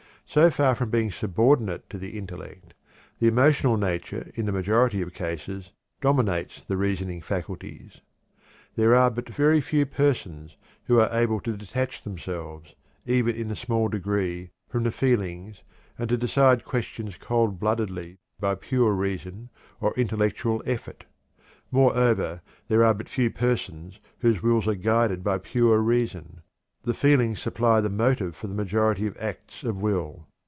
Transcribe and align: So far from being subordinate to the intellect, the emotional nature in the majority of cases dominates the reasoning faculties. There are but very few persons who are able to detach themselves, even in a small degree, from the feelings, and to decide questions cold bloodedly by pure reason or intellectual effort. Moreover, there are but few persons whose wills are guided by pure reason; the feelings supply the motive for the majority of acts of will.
So 0.27 0.49
far 0.49 0.75
from 0.75 0.89
being 0.91 1.11
subordinate 1.11 1.89
to 1.89 1.97
the 1.97 2.17
intellect, 2.17 2.73
the 3.19 3.27
emotional 3.27 3.75
nature 3.75 4.31
in 4.33 4.45
the 4.45 4.53
majority 4.53 5.01
of 5.01 5.13
cases 5.13 5.73
dominates 5.99 6.61
the 6.65 6.77
reasoning 6.77 7.19
faculties. 7.21 7.99
There 8.77 8.95
are 8.95 9.11
but 9.11 9.27
very 9.27 9.59
few 9.59 9.85
persons 9.85 10.55
who 10.85 11.01
are 11.01 11.11
able 11.13 11.41
to 11.41 11.57
detach 11.57 12.01
themselves, 12.03 12.75
even 13.05 13.35
in 13.35 13.51
a 13.51 13.57
small 13.57 13.89
degree, 13.89 14.51
from 14.69 14.83
the 14.83 14.93
feelings, 14.93 15.63
and 15.99 16.07
to 16.07 16.15
decide 16.15 16.63
questions 16.63 17.17
cold 17.17 17.59
bloodedly 17.59 18.17
by 18.39 18.55
pure 18.55 18.93
reason 18.93 19.49
or 19.81 19.93
intellectual 19.95 20.63
effort. 20.65 21.03
Moreover, 21.71 22.39
there 22.69 22.85
are 22.85 22.93
but 22.93 23.09
few 23.09 23.31
persons 23.31 23.99
whose 24.19 24.41
wills 24.41 24.65
are 24.65 24.75
guided 24.75 25.25
by 25.25 25.39
pure 25.39 25.79
reason; 25.79 26.39
the 26.83 26.95
feelings 26.95 27.39
supply 27.39 27.79
the 27.79 27.91
motive 27.91 28.35
for 28.35 28.47
the 28.47 28.55
majority 28.55 29.05
of 29.05 29.15
acts 29.19 29.61
of 29.63 29.77
will. 29.77 30.25